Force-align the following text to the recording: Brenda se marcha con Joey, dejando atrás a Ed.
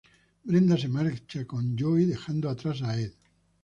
Brenda 0.43 0.79
se 0.79 0.87
marcha 0.87 1.45
con 1.45 1.77
Joey, 1.77 2.05
dejando 2.05 2.49
atrás 2.49 2.81
a 2.81 2.99
Ed. 2.99 3.11